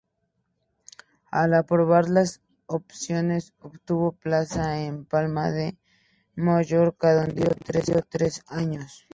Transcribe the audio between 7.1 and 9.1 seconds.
donde vivió tres años.